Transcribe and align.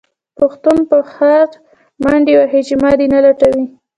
پښتون 0.39 0.77
په 0.89 0.97
خر 1.11 1.47
منډې 2.03 2.33
وهې 2.39 2.61
چې 2.67 2.75
ما 2.83 2.91
دې 2.99 3.07
نه 3.13 3.19
لټوي. 3.25 3.65